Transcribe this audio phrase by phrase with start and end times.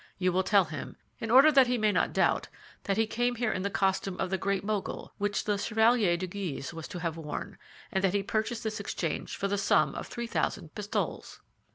[0.17, 2.47] You will tell him, in order that he may not doubt,
[2.85, 6.25] that he came there in the costume of the Great Mogul, which the Chevalier de
[6.25, 7.59] Guise was to have worn,
[7.91, 11.39] and that he purchased this exchange for the sum of three thousand pistoles."